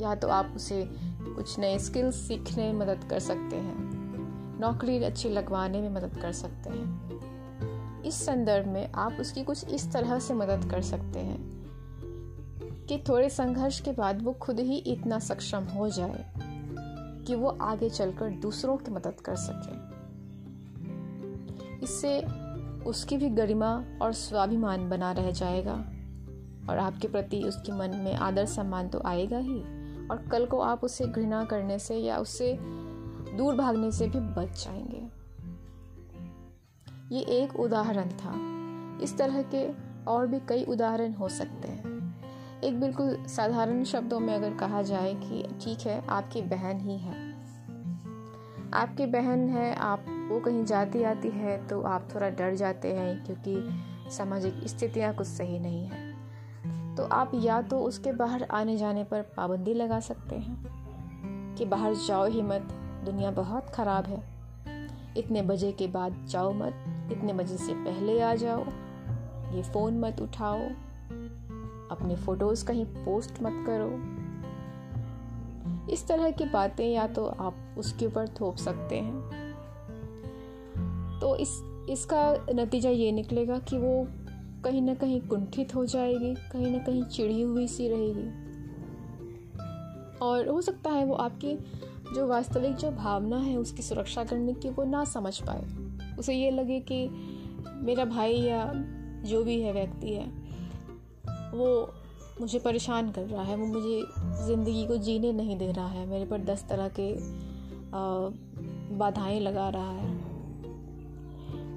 या 0.00 0.14
तो 0.14 0.28
आप 0.28 0.52
उसे 0.56 0.90
कुछ 1.36 1.58
नए 1.58 1.78
स्किल्स 1.78 2.14
सीखने 2.14 2.72
में 2.72 2.80
मदद 2.80 3.04
कर 3.10 3.18
सकते 3.18 3.56
हैं, 3.56 3.74
नौकरी 4.60 5.04
अच्छी 5.04 5.28
लगवाने 5.28 5.80
में 5.80 5.90
मदद 5.90 6.16
कर 6.22 6.32
सकते 6.32 6.70
हैं। 6.70 8.02
इस 8.02 8.26
संदर्भ 8.26 8.66
में 8.68 8.92
आप 8.92 9.16
उसकी 9.20 9.44
कुछ 9.44 9.68
इस 9.68 9.92
तरह 9.92 10.18
से 10.18 10.34
मदद 10.34 10.70
कर 10.70 10.82
सकते 10.82 11.18
हैं 11.18 11.52
कि 12.88 12.98
थोड़े 13.08 13.30
संघर्ष 13.30 13.80
के 13.80 13.92
बाद 13.92 14.22
वो 14.22 14.32
खुद 14.32 14.60
ही 14.60 14.76
इतना 14.76 15.18
सक्षम 15.18 15.64
हो 15.64 15.88
जाए 15.88 16.32
कि 17.26 17.34
वो 17.34 17.48
आगे 17.48 17.90
चलकर 17.90 18.30
दूसरों 18.30 18.76
की 18.76 18.90
मदद 18.90 19.20
कर 19.20 19.36
सके। 19.36 19.81
इससे 21.82 22.20
उसकी 22.84 23.16
भी 23.16 23.28
गरिमा 23.28 23.84
और 24.02 24.12
स्वाभिमान 24.12 24.90
बना 24.90 25.12
रह 25.12 25.30
जाएगा 25.30 25.74
और 26.70 26.78
आपके 26.78 27.08
प्रति 27.08 27.42
उसके 27.42 27.72
मन 27.72 27.96
में 27.96 28.14
आदर 28.14 28.46
सम्मान 28.46 28.88
तो 28.88 29.02
आएगा 29.06 29.38
ही। 29.38 29.82
और 30.08 30.28
कल 30.32 30.46
को 30.46 30.60
आप 30.60 30.84
उसे 30.84 31.06
घृणा 31.06 31.44
करने 31.44 31.78
से 31.78 31.96
या 31.96 32.18
उससे 32.18 32.58
दूर 33.36 33.54
भागने 33.54 33.92
से 33.92 34.08
भी 34.08 34.20
बच 34.20 34.64
जाएँगे। 34.64 35.22
ये 37.14 37.22
एक 37.22 37.60
उदाहरण 37.60 38.08
था। 38.08 38.32
इस 39.04 39.18
तरह 39.18 39.42
के 39.42 39.72
और 40.04 40.26
भी 40.26 40.40
कई 40.48 40.64
उदाहरण 40.64 41.12
हो 41.12 41.28
सकते 41.28 41.68
हैं। 41.68 41.82
एक 42.64 42.80
बिल्कुल 42.80 43.24
साधारण 43.26 43.84
शब्दों 43.84 44.20
में 44.20 44.34
अगर 44.34 44.54
कहा 44.54 44.82
जाए 44.82 45.14
कि, 45.14 45.42
ठीक 45.60 45.78
है, 45.86 46.06
आपकी 46.06 46.42
बहन 46.42 46.80
ही 46.80 46.98
है। 46.98 47.32
आपकी 48.74 49.06
बहन 49.06 49.48
है, 49.48 49.74
आप 49.74 50.04
वो 50.32 50.40
कहीं 50.40 50.64
जाती 50.64 51.02
आती 51.02 51.28
है 51.28 51.66
तो 51.66 51.82
आप 51.82 52.08
थोड़ा 52.14 52.28
डर 52.30 52.54
जाते 52.54 52.92
हैं 52.92 53.24
क्योंकि 53.24 54.10
सामाजिक 54.10 54.54
स्थितियाँ 54.66 55.14
कुछ 55.14 55.26
सही 55.26 55.58
नहीं 55.58 55.86
है। 55.86 56.12
तो 56.96 57.04
आप 57.04 57.30
या 57.34 57.62
तो 57.62 57.78
उसके 57.78 58.12
बाहर 58.12 58.42
आने 58.42 58.76
जाने 58.76 59.04
पर 59.04 59.22
पाबंदी 59.22 59.74
लगा 59.74 60.00
सकते 60.00 60.36
हैं 60.36 61.54
कि 61.58 61.64
बाहर 61.64 61.94
जाओ 61.94 62.26
ही 62.26 62.42
मत, 62.42 62.60
दुनिया 63.04 63.30
बहुत 63.30 63.70
ख़राब 63.70 64.06
है। 64.06 64.22
इतने 65.16 65.42
बजे 65.42 65.72
के 65.72 65.86
बाद 65.86 66.26
जाओ 66.28 66.52
मत, 66.52 66.84
इतने 67.12 67.32
बजे 67.32 67.56
से 67.56 67.74
पहले 67.74 68.20
आ 68.20 68.34
जाओ, 68.34 68.64
ये 69.52 69.62
फ़ोन 69.62 70.00
मत 70.00 70.20
उठाओ, 70.20 70.60
अपने 71.90 72.16
फ़ोटोज़ 72.16 72.66
कहीं 72.66 72.84
पोस्ट 72.84 73.42
मत 73.42 73.64
करो। 73.66 73.90
इस 75.92 76.08
तरह 76.08 76.30
की 76.30 76.44
बातें 76.44 76.88
या 76.88 77.06
तो 77.06 77.26
आप 77.26 77.54
उसके 77.78 78.06
ऊपर 78.06 78.28
थोप 78.28 78.56
सकते 78.56 78.96
हैं। 78.96 79.41
तो 81.22 81.34
इस, 81.36 81.50
इसका 81.90 82.22
नतीजा 82.54 82.90
ये 82.90 83.10
निकलेगा 83.12 83.58
कि 83.58 83.78
वो 83.78 84.06
कहीं 84.64 84.80
ना 84.82 84.94
कहीं 84.94 85.20
कुंठित 85.20 85.74
हो 85.74 85.84
जाएगी, 85.86 86.34
कहीं 86.52 86.70
ना 86.72 86.78
कहीं 86.78 87.02
चिड़ी 87.04 87.40
हुई 87.42 87.66
सी 87.68 87.88
रहेगी। 87.88 88.28
और 90.22 90.48
हो 90.48 90.60
सकता 90.60 90.90
है 90.90 91.04
वो 91.04 91.14
आपकी 91.14 91.54
जो 92.14 92.26
वास्तविक 92.26 92.74
जो 92.76 92.90
भावना 92.90 93.36
है 93.36 93.56
उसकी 93.56 93.82
सुरक्षा 93.82 94.24
करने 94.24 94.54
की 94.54 94.70
वो 94.70 94.84
ना 94.84 95.04
समझ 95.04 95.38
पाए। 95.40 96.16
उसे 96.18 96.34
ये 96.34 96.50
लगे 96.50 96.80
कि 96.80 97.08
मेरा 97.84 98.04
भाई 98.04 98.32
या 98.32 98.72
जो 99.24 99.42
भी 99.44 99.60
है 99.60 99.72
व्यक्ति 99.72 100.14
है, 100.14 100.26
वो 101.54 101.92
मुझे 102.40 102.58
परेशान 102.58 103.10
कर 103.12 103.22
रहा 103.22 103.42
है, 103.42 103.56
वो 103.56 103.66
मुझे 103.66 104.02
ज़िंदगी 104.46 104.86
को 104.86 104.96
जीने 104.96 105.32
नहीं 105.32 105.58
दे 105.58 105.70
रहा 105.72 105.88
है, 105.88 106.06
मेरे 106.06 106.24
पर 106.24 106.44
दस 106.44 106.64
तरह 106.68 106.88
के 107.00 107.14
बाधाएँ 108.96 109.40
लगा 109.40 109.68
रहा 109.68 109.90
है। 109.90 110.21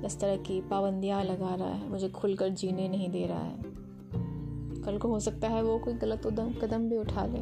इस 0.06 0.20
तरह 0.20 0.38
की 0.38 0.62
पाबंदियाँ 0.62 1.24
लगा 1.24 1.56
रहा 1.56 1.68
है, 1.68 1.90
मुझे 1.90 2.10
खुलकर 2.10 2.50
जीने 2.50 2.88
नहीं 2.90 3.10
दे 3.10 3.26
रहा 3.26 3.44
है। 3.44 3.58
कल 4.82 4.98
को 4.98 5.08
हो 5.08 5.20
सकता 5.20 5.48
है 5.48 5.64
वो 5.64 5.78
कोई 5.80 5.94
गलत 5.94 6.26
उदम, 6.26 6.54
कदम 6.54 6.90
भी 6.90 6.98
उठा 6.98 7.26
ले। 7.26 7.40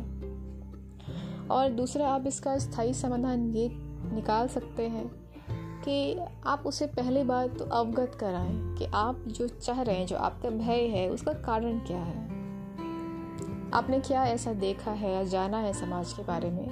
और 1.47 1.69
दूसरा, 1.69 2.07
आप 2.07 2.27
इसका 2.27 2.57
स्थायी 2.57 2.93
समाधान 2.93 3.49
ये 3.55 3.69
निकाल 4.13 4.47
सकते 4.47 4.87
हैं 4.87 5.07
कि 5.81 6.19
आप 6.45 6.63
उसे 6.65 6.87
पहली 6.87 7.23
बार 7.23 7.47
तो 7.47 7.65
अवगत 7.65 8.15
कराएँ 8.15 8.75
कि 8.75 8.85
आप 8.85 9.23
जो 9.27 9.47
चाह 9.47 9.81
रहे 9.81 9.95
हैं, 9.95 10.07
जो 10.07 10.15
आपका 10.15 10.49
भय 10.49 10.87
है, 10.87 11.09
उसका 11.09 11.33
कारण 11.33 11.79
क्या 11.79 11.97
है। 11.97 12.23
आपने 13.73 13.99
क्या 13.99 14.23
ऐसा 14.25 14.53
देखा 14.53 14.91
है 14.91 15.13
या 15.13 15.23
जाना 15.23 15.57
है 15.57 15.73
समाज 15.73 16.13
के 16.13 16.23
बारे 16.23 16.51
में, 16.51 16.67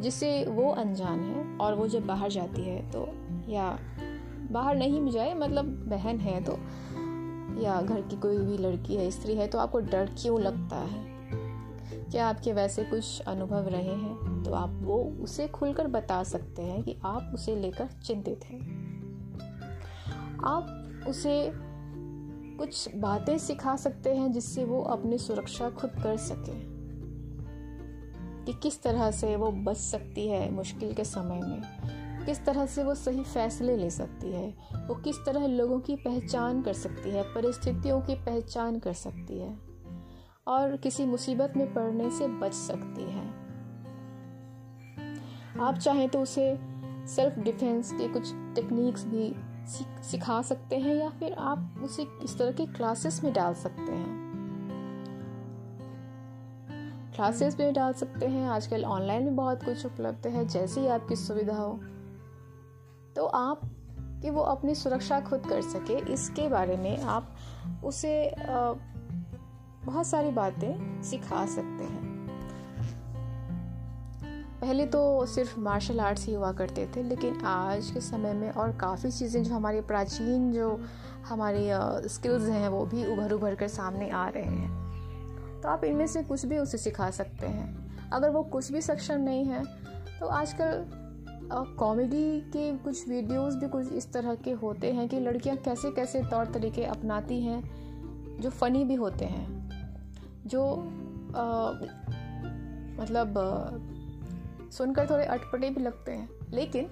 जिससे 0.00 0.44
वो 0.44 0.70
अनजान 0.70 1.20
है 1.20 1.56
और 1.58 1.74
वो 1.74 1.88
जब 1.88 2.06
बाहर 2.06 2.30
जाती 2.30 2.62
है 2.62 2.90
तो 2.90 3.08
या 3.48 3.78
बाहर 4.50 4.76
नहीं 4.76 5.00
भी 5.00 5.10
जाए 5.10 5.34
मतलब 5.34 5.64
बहन 5.64 6.18
है 6.18 6.44
तो 6.44 6.52
या 7.62 7.82
घर 7.82 8.00
की 8.00 8.16
कोई 8.16 8.38
भी 8.38 8.58
लड़की 8.58 8.94
है, 8.94 9.10
स्त्री 9.10 9.34
है 9.34 9.46
तो 9.46 9.58
आपको 9.58 9.80
डर 9.80 10.06
क्यों 10.06 10.40
लगता 10.40 10.76
है? 10.76 11.14
क्या 12.04 12.28
आपके 12.28 12.52
वैसे 12.52 12.84
कुछ 12.84 13.20
अनुभव 13.20 13.68
रहे 13.68 13.94
हैं? 13.94 14.42
तो 14.44 14.52
आप 14.52 14.70
वो 14.82 15.04
उसे 15.20 15.48
खुलकर 15.48 15.86
बता 15.86 16.22
सकते 16.22 16.62
हैं 16.62 16.82
कि 16.82 16.96
आप 17.04 17.30
उसे 17.34 17.56
लेकर 17.56 17.86
चिंतित 17.86 18.40
हैं। 18.44 18.84
आप 20.44 20.90
उसे 21.08 21.52
कुछ 22.58 22.96
बातें 22.96 23.38
सिखा 23.38 23.76
सकते 23.76 24.14
हैं 24.14 24.32
जिससे 24.32 24.64
वो 24.64 24.82
अपनी 24.82 25.18
सुरक्षा 25.18 25.70
खुद 25.70 25.90
कर 25.90 26.16
सके। 26.16 26.74
कि 28.44 28.52
किस 28.52 28.82
तरह 28.82 29.10
से 29.10 29.36
वो 29.36 29.52
बच 29.52 29.76
सकती 29.76 30.28
है 30.28 30.50
मुश्किल 30.50 30.92
के 30.92 31.04
समय 31.04 31.40
में। 31.40 31.62
किस 32.26 32.44
तरह 32.44 32.66
से 32.66 32.84
वो 32.84 32.94
सही 32.94 33.22
फैसले 33.22 33.76
ले 33.76 33.90
सकती 33.90 34.32
है? 34.32 34.54
वो 34.88 34.94
किस 34.94 35.16
तरह 35.26 35.46
लोगों 35.46 35.80
की 35.80 35.96
पहचान 35.96 36.62
कर 36.62 36.72
सकती 36.72 37.10
है? 37.10 37.22
परिस्थितियों 37.22 38.00
की 38.00 38.14
पहचान 38.14 38.78
कर 38.78 38.92
सकती 38.92 39.40
है? 39.40 39.58
और 40.46 40.76
किसी 40.76 41.04
मुसीबत 41.04 41.52
में 41.56 41.74
पड़ने 41.74 42.10
से 42.10 42.28
बच 42.28 42.52
सकती 42.52 43.02
है। 43.02 43.44
आप 45.60 45.74
चाहें 45.74 46.08
तो 46.08 46.20
उसे 46.20 46.58
सेल्फ 47.06 47.38
डिफेंस 47.38 47.92
के 47.92 48.08
कुछ 48.08 48.32
टेक्निक्स 48.34 49.04
भी 49.04 49.34
सिखा 50.02 50.42
सकते 50.42 50.78
हैं 50.78 50.94
या 50.96 51.08
फिर 51.08 51.32
आप 51.32 51.80
उसे 51.82 52.06
इस 52.24 52.38
तरह 52.38 52.52
के 52.52 52.66
क्लासेस 52.66 53.24
में 53.24 53.32
डाल 53.32 53.54
सकते 53.54 53.92
हैं? 53.92 54.24
क्लासेस 57.14 57.60
में 57.60 57.74
डाल 57.74 57.92
सकते 57.92 58.26
हैं। 58.26 58.48
आजकल 58.48 58.84
ऑनलाइन 58.84 59.24
भी 59.24 59.30
बहुत 59.30 59.64
कुछ 59.64 59.86
उपलब्ध 59.86 60.26
है। 60.26 60.44
जैसे 60.44 60.80
ही 60.80 60.86
आपकी 60.86 61.16
सुविधा 61.16 61.56
हो 61.56 61.80
तो 63.16 63.24
आप 63.26 63.60
कि 64.22 64.30
वो 64.30 64.42
अपनी 64.42 64.74
सुरक्षा 64.74 65.20
खुद 65.20 65.46
कर 65.46 65.60
सके, 65.62 65.98
इसके 66.12 66.48
बारे 66.48 66.76
में 66.76 67.02
आप 67.02 67.34
उसे 67.84 68.34
बहुत 69.84 70.06
सारी 70.06 70.30
बातें 70.30 71.02
सिखा 71.02 71.44
सकते 71.46 71.84
हैं। 71.84 72.02
पहले 74.60 74.86
तो 74.86 75.04
सिर्फ़ 75.26 75.58
मार्शल 75.60 76.00
आर्ट्स 76.00 76.26
ही 76.26 76.34
हुआ 76.34 76.52
करते 76.52 76.86
थे, 76.86 77.02
लेकिन 77.02 77.40
आज 77.44 77.90
के 77.90 78.00
समय 78.00 78.32
में 78.32 78.50
और 78.50 78.72
काफ़ी 78.72 79.10
चीज़ें 79.10 79.42
जो 79.44 79.54
हमारी 79.54 79.80
प्राचीन 79.82 80.52
जो 80.52 80.78
हमारी 81.26 81.68
स्किल्स 82.08 82.48
हैं, 82.48 82.68
वो 82.68 82.84
भी 82.86 83.04
उभर 83.06 83.32
उभर 83.32 83.54
कर 83.54 83.68
सामने 83.68 84.10
आ 84.10 84.26
रहे 84.28 84.42
हैं। 84.44 85.60
तो 85.62 85.68
आप 85.68 85.84
इनमें 85.84 86.06
से 86.06 86.22
कुछ 86.22 86.44
भी 86.46 86.58
उसे 86.58 86.78
सिखा 86.78 87.10
सकते 87.10 87.46
हैं। 87.46 88.10
अगर 88.10 88.30
वो 88.30 88.42
कुछ 88.42 88.72
भी 88.72 88.80
सक्षम 88.80 89.20
नहीं 89.20 89.44
है 89.44 89.64
तो 90.20 90.26
आजकल 90.28 90.84
कॉमेडी 91.52 92.40
के 92.40 92.76
कुछ 92.76 93.08
वीडियोस 93.08 93.54
भी 93.54 93.68
कुछ 93.68 93.92
इस 93.92 94.12
तरह 94.12 94.34
के 94.34 94.50
होते 94.50 94.92
हैं 94.92 95.08
कि 95.08 95.20
लड़कियाँ 95.20 95.56
कैसे 95.56 95.90
कैसे 95.90 96.22
तौर 96.22 96.46
तरीके 96.46 96.84
अपनाती 96.84 97.42
हैं 97.42 97.84
जो 98.40 98.50
फ़नी 98.50 98.84
भी 98.84 98.94
होते 98.94 99.24
हैं 99.24 99.70
जो 100.46 100.76
आ, 101.36 101.72
मतलब 103.02 103.38
आ, 103.38 104.70
सुनकर 104.70 105.10
थोड़े 105.10 105.24
अटपटे 105.24 105.70
भी 105.70 105.80
लगते 105.80 106.12
हैं। 106.12 106.28
लेकिन 106.52 106.90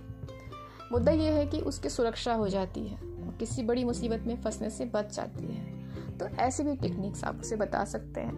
मुद्दा 0.92 1.12
ये 1.12 1.30
है 1.30 1.46
कि 1.46 1.60
उसकी 1.60 1.88
सुरक्षा 1.88 2.34
हो 2.34 2.48
जाती 2.48 2.88
है 2.88 2.96
और 2.96 3.36
किसी 3.38 3.62
बड़ी 3.62 3.84
मुसीबत 3.84 4.20
में 4.26 4.42
फंसने 4.42 4.70
से 4.70 4.84
बच 4.84 5.16
जाती 5.16 5.44
है। 5.44 5.88
तो 6.18 6.26
ऐसी 6.26 6.62
भी 6.62 6.76
टेक्निक्स 6.76 7.24
आप 7.24 7.40
उसे 7.40 7.56
बता 7.56 7.84
सकते 7.84 8.20
हैं 8.20 8.36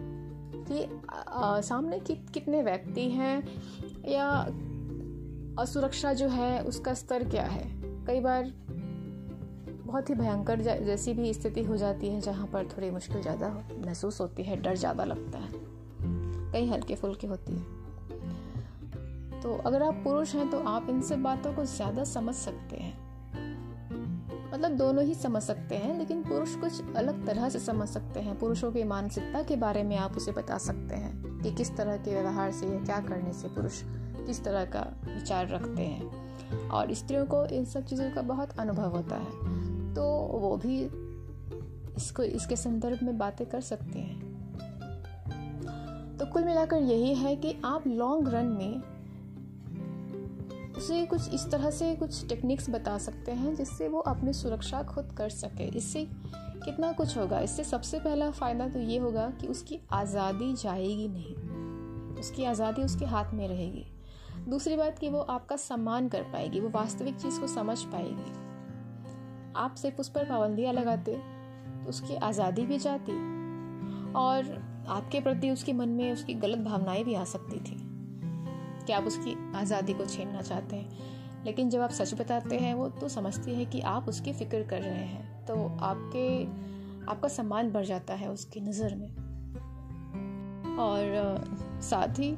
कि 0.71 1.01
आ, 1.27 1.61
सामने 1.61 1.99
कि, 1.99 2.15
कितने 2.15 2.63
व्यक्ति 2.63 3.09
हैं 3.09 3.47
या 4.05 4.47
असुरक्षा 5.59 6.13
जो 6.13 6.27
है, 6.27 6.63
उसका 6.63 6.93
स्तर 6.93 7.23
क्या 7.23 7.43
है? 7.43 7.63
कई 8.07 8.19
बार 8.19 8.51
बहुत 9.85 10.09
ही 10.09 10.15
भयंकर 10.15 10.61
जैसी 10.61 11.13
भी 11.13 11.33
स्थिति 11.33 11.63
हो 11.63 11.77
जाती 11.77 12.09
है, 12.09 12.21
जहाँ 12.21 12.47
पर 12.47 12.65
थोड़ी 12.65 12.89
मुश्किल 12.91 13.21
ज़्यादा 13.21 13.49
महसूस 13.85 14.21
होती 14.21 14.43
है, 14.43 14.61
डर 14.61 14.75
ज़्यादा 14.75 15.03
लगता 15.03 15.39
है। 15.39 15.49
कई 16.51 16.67
हल्के 16.69 16.95
फुल्के 16.95 17.27
होती 17.27 17.53
है। 17.53 17.63
तो 19.41 19.55
अगर 19.65 19.83
आप 19.83 20.01
पुरुष 20.03 20.35
हैं 20.35 20.49
तो 20.49 20.59
आप 20.59 20.89
इन 20.89 21.01
सब 21.01 21.21
बातों 21.21 21.53
को 21.53 21.65
ज़्यादा 21.65 22.03
समझ 22.03 22.35
सकते 22.35 22.77
हैं। 22.77 22.93
मतलब 24.53 24.71
दोनों 24.71 25.03
ही 25.03 25.15
समझ 25.15 25.41
सकते 25.43 25.75
हैं, 25.75 25.97
लेकिन 25.97 26.21
पुरुष 26.23 26.55
कुछ 26.55 26.95
अलग 26.95 27.25
तरह 27.25 27.49
से 27.49 27.59
समझ 27.59 27.87
सकते 27.89 28.19
हैं। 28.19 28.37
पुरुषों 28.39 28.71
की 28.71 28.83
मानसिकता 28.83 29.41
के 29.43 29.55
बारे 29.55 29.83
में 29.83 29.97
आप 29.97 30.17
उसे 30.17 30.31
बता 30.31 30.57
सकते 30.57 30.95
हैं 30.95 31.41
कि 31.41 31.51
किस 31.51 31.75
तरह 31.77 31.97
के 31.97 32.11
व्यवहार 32.11 32.51
से 32.51 32.67
या 32.67 32.79
क्या 32.85 32.99
करने 32.99 33.33
से 33.33 33.47
पुरुष 33.47 33.81
किस 34.25 34.43
तरह 34.43 34.65
का 34.65 34.81
विचार 35.05 35.47
रखते 35.47 35.83
हैं। 35.83 36.69
और 36.69 36.93
स्त्रियों 36.93 37.25
को 37.25 37.45
इन 37.45 37.65
सब 37.65 37.85
चीज़ों 37.85 38.09
का 38.11 38.21
बहुत 38.21 38.59
अनुभव 38.59 38.89
होता 38.89 39.15
है। 39.15 39.93
तो 39.93 40.03
वो 40.39 40.55
भी 40.57 40.79
इसको, 41.97 42.23
इसके 42.23 42.55
संदर्भ 42.55 43.03
में 43.03 43.17
बातें 43.17 43.47
कर 43.47 43.61
सकते 43.61 43.99
हैं। 43.99 44.33
तो 46.17 46.25
कुल 46.25 46.43
मिलाकर 46.43 46.77
यही 46.77 47.13
है 47.15 47.35
कि 47.35 47.55
आप 47.65 47.87
लॉन्ग 47.87 48.27
रन 48.27 48.45
में 48.45 48.81
उसे 50.77 51.05
कुछ 51.05 51.33
इस 51.33 51.49
तरह 51.51 51.69
से 51.69 51.95
कुछ 51.95 52.27
टेक्निक्स 52.29 52.69
बता 52.69 52.97
सकते 52.97 53.31
हैं, 53.31 53.55
जिससे 53.55 53.87
वो 53.87 53.99
अपनी 53.99 54.33
सुरक्षा 54.33 54.83
खुद 54.83 55.13
कर 55.17 55.29
सके। 55.29 55.67
इससे 55.77 56.07
कितना 56.65 56.91
कुछ 56.91 57.17
होगा? 57.17 57.39
इससे 57.39 57.63
सबसे 57.63 57.99
पहला 57.99 58.29
फ़ायदा 58.31 58.67
तो 58.67 58.79
ये 58.79 58.97
होगा 58.97 59.29
कि 59.41 59.47
उसकी 59.47 59.79
आज़ादी 59.91 60.53
जाएगी 60.53 61.07
नहीं। 61.07 61.35
उसकी 62.19 62.45
आज़ादी 62.45 62.81
उसके 62.81 63.05
हाथ 63.05 63.33
में 63.33 63.47
रहेगी। 63.47 63.85
दूसरी 64.49 64.75
बात 64.77 64.99
कि 64.99 65.09
वो 65.09 65.19
आपका 65.19 65.55
सम्मान 65.55 66.07
कर 66.07 66.23
पाएगी, 66.23 66.59
वो 66.59 66.69
वास्तविक 66.69 67.15
चीज़ 67.15 67.39
को 67.39 67.47
समझ 67.47 67.77
पाएगी। 67.83 68.31
आप 69.55 69.75
सिर्फ़ 69.75 69.97
उस 69.97 70.09
पर 70.09 70.25
पाबंदियाँ 70.25 70.73
लगाते 70.73 71.15
तो 71.83 71.89
उसकी 71.89 72.15
आज़ादी 72.15 72.65
भी 72.65 72.77
जाती 72.77 73.11
और 74.13 74.63
आपके 74.87 75.19
प्रति 75.21 75.49
उसके 75.49 75.73
मन 75.73 75.89
में 75.89 76.11
उसकी 76.13 76.33
गलत 76.33 76.59
भावनाएँ 76.59 77.03
भी 77.03 77.13
आ 77.13 77.23
सकती 77.23 77.59
थी। 77.59 77.77
कि 78.85 78.93
आप 78.93 79.03
उसकी 79.03 79.35
आज़ादी 79.55 79.93
को 79.93 80.05
छीनना 80.05 80.41
चाहते 80.41 80.75
हैं? 80.75 81.43
लेकिन 81.45 81.69
जब 81.69 81.81
आप 81.81 81.89
सच 81.89 82.13
बताते 82.13 82.57
हैं, 82.57 82.73
वो 82.73 82.89
तो 82.89 83.07
समझती 83.09 83.55
है 83.55 83.65
कि 83.65 83.81
आप 83.81 84.09
उसकी 84.09 84.33
फ़िक्र 84.33 84.63
कर 84.63 84.81
रहे 84.81 85.05
हैं 85.05 85.45
तो 85.45 85.55
आपके, 85.81 86.45
आपका 87.11 87.27
सम्मान 87.27 87.71
बढ़ 87.71 87.85
जाता 87.85 88.13
है 88.13 88.29
उसकी 88.31 88.59
नज़र 88.59 88.95
में। 88.95 89.09
और, 90.77 91.43
साथ 91.81 92.19
ही 92.19 92.35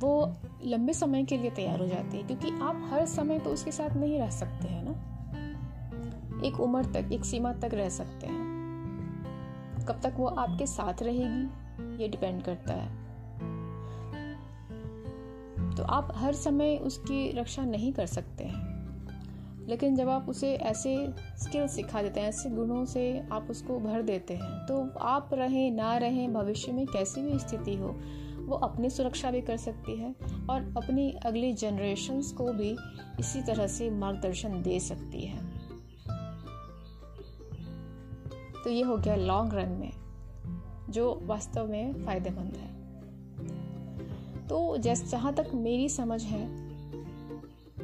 वो 0.00 0.34
लंबे 0.64 0.92
समय 0.92 1.24
के 1.24 1.36
लिए 1.36 1.50
तैयार 1.50 1.80
हो 1.80 1.86
जाती 1.86 2.16
है, 2.16 2.22
क्योंकि 2.22 2.50
आप 2.62 2.88
हर 2.90 3.06
समय 3.06 3.38
तो 3.38 3.50
उसके 3.50 3.72
साथ 3.72 3.96
नहीं 3.96 4.18
रह 4.18 4.30
सकते 4.30 4.68
हैं 4.68 4.84
ना। 4.84 4.94
एक 6.44 6.60
उम्र 6.60 6.84
तक, 6.84 7.12
एक 7.12 7.24
सीमा 7.24 7.52
तक 7.52 7.74
रह 7.74 7.88
सकते 7.88 8.26
हैं। 8.26 8.44
कब 9.88 10.00
तक 10.02 10.14
वो 10.16 10.26
आपके 10.26 10.66
साथ 10.66 11.02
रहेगी, 11.02 12.02
ये 12.02 12.08
डिपेंड 12.08 12.42
करता 12.42 12.72
है। 12.72 13.06
तो 15.76 15.82
आप 15.82 16.12
हर 16.16 16.34
समय 16.34 16.76
उसकी 16.76 17.30
रक्षा 17.32 17.62
नहीं 17.62 17.92
कर 17.92 18.06
सकते 18.06 18.44
हैं। 18.44 18.64
लेकिन 19.68 19.96
जब 19.96 20.08
आप 20.08 20.28
उसे 20.28 20.52
ऐसे 20.54 20.96
स्किल 21.36 21.66
सिखा 21.68 22.02
देते 22.02 22.20
हैं, 22.20 22.28
ऐसे 22.28 22.50
गुणों 22.50 22.84
से 22.84 23.28
आप 23.32 23.46
उसको 23.50 23.78
भर 23.80 24.02
देते 24.02 24.34
हैं 24.34 24.66
तो 24.66 24.98
आप 24.98 25.30
रहें, 25.32 25.70
ना 25.70 25.96
रहें, 25.96 26.32
भविष्य 26.34 26.72
में 26.72 26.86
कैसी 26.86 27.22
भी 27.22 27.38
स्थिति 27.38 27.76
हो 27.76 27.96
वो 28.46 28.56
अपनी 28.56 28.90
सुरक्षा 28.90 29.30
भी 29.30 29.40
कर 29.40 29.56
सकती 29.56 29.96
है 29.96 30.14
और 30.50 30.74
अपनी 30.76 31.12
अगली 31.12 31.52
जनरेशन्स 31.52 32.32
को 32.32 32.52
भी 32.52 32.76
इसी 33.20 33.42
तरह 33.42 33.66
से 33.66 33.90
मार्गदर्शन 33.90 34.62
दे 34.62 34.80
सकती 34.80 35.20
है। 35.20 35.46
तो 38.64 38.70
ये 38.70 38.82
हो 38.82 38.96
गया 38.96 39.16
लॉन्ग 39.16 39.54
रन 39.54 39.68
में, 39.68 39.92
जो 40.92 41.20
वास्तव 41.22 41.66
में 41.66 42.04
फ़ायदेमंद 42.04 42.56
है। 42.56 42.76
तो 44.46 44.76
जैस, 44.76 45.10
जहाँ 45.10 45.34
तक 45.34 45.50
मेरी 45.54 45.88
समझ 45.88 46.22
है, 46.22 46.66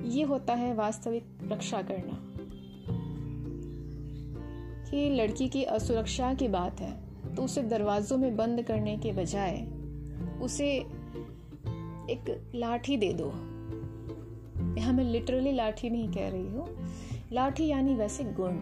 ये 0.04 0.22
होता 0.22 0.54
है 0.54 0.74
वास्तविक 0.74 1.38
रक्षा 1.52 1.82
करना। 1.82 2.28
कि 4.90 5.10
लड़की 5.10 5.48
की 5.48 5.64
असुरक्षा 5.64 6.34
की 6.34 6.48
बात 6.48 6.80
है 6.80 7.00
तो 7.34 7.42
उसे 7.42 7.62
दरवाजों 7.62 8.18
में 8.18 8.36
बंद 8.36 8.62
करने 8.62 8.96
के 8.96 9.12
बजाय 9.12 9.71
उसे 10.42 10.68
एक 12.10 12.52
लाठी 12.54 12.96
दे 12.96 13.12
दो। 13.12 13.28
यहाँ 14.80 14.92
मैं 14.92 15.04
लिटरली 15.04 15.52
लाठी 15.52 15.90
नहीं 15.90 16.12
कह 16.12 16.28
रही 16.28 16.48
हूँ। 16.48 16.88
लाठी 17.32 17.66
यानी 17.66 17.94
वैसे 17.94 18.24
गुण, 18.24 18.52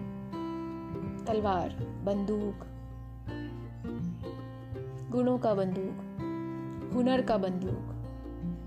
तलवार, 1.25 1.69
बंदूक, 2.05 2.66
गुणों 5.11 5.38
का 5.38 5.55
बंदूक, 5.55 6.07
हुनर 6.95 7.23
का 7.23 7.37
बंदूक, 7.37 7.97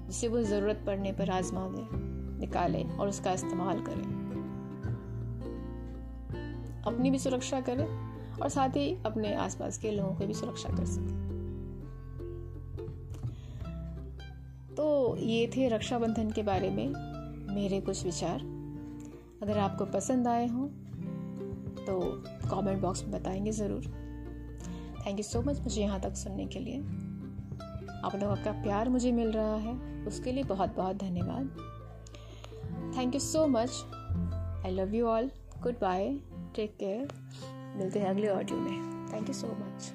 जिसे 0.08 0.28
वो 0.28 0.42
ज़रूरत 0.44 0.84
पड़ने 0.88 1.12
पर 1.12 1.30
आजमा 1.30 1.68
ले 1.68 2.04
निकाले 2.40 2.84
और 2.84 3.10
उसका 3.10 3.32
इस्तेमाल 3.32 3.80
करें। 3.80 4.24
अपनी 6.86 7.12
भी 7.12 7.20
सुरक्षा 7.20 7.62
करें 7.62 7.86
और 8.42 8.50
साथ 8.50 8.70
ही 8.70 8.98
अपने 9.06 9.36
आसपास 9.36 9.78
के 9.78 9.92
लोगों 9.92 10.16
की 10.16 10.26
भी 10.26 10.34
सुरक्षा 10.34 10.70
कर 10.70 10.86
सके। 10.86 11.33
तो 14.84 15.16
ये 15.18 15.46
थे 15.48 15.68
रक्षाबंधन 15.70 16.32
के 16.32 16.44
बारे 16.44 16.70
में 16.70 16.88
मेरे 17.56 17.80
कुछ 17.82 18.04
विचार। 18.06 18.40
अगर 19.44 19.58
आपको 19.58 19.86
पसंद 19.86 20.28
आए 20.28 20.48
हों 20.48 20.68
तो 21.86 22.00
कमेंट 22.50 22.82
बॉक्स 22.82 23.04
में 23.04 23.12
बताएँगे 23.12 23.52
ज़रूर। 23.52 23.86
थैंक 25.06 25.18
यू 25.18 25.24
सो 25.24 25.42
मच 25.42 25.60
मुझे 25.60 25.82
यहाँ 25.82 26.00
तक 26.02 26.16
सुनने 26.16 26.46
के 26.46 26.60
लिए। 26.60 26.80
आप 28.02 28.16
लोगों 28.16 28.36
का 28.36 28.52
प्यार 28.64 28.90
मुझे 28.90 29.12
मिल 29.12 29.32
रहा 29.32 29.56
है, 29.56 29.78
उसके 30.06 30.32
लिए 30.32 30.44
बहुत 30.44 30.76
बहुत 30.76 30.98
धन्यवाद। 30.98 31.46
Thank 32.98 33.14
you 33.14 33.20
so 33.22 33.48
much 33.48 33.84
I 34.66 34.72
love 34.72 34.96
you 34.96 35.08
all 35.08 35.32
goodbye 35.82 36.10
take 36.56 36.78
care 36.80 37.08
मिलते 37.78 38.00
हैं 38.00 38.10
अगले 38.10 38.30
ऑडियो 38.30 38.60
में। 38.60 39.12
Thank 39.14 39.28
you 39.28 39.34
so 39.34 39.58
much 39.60 39.94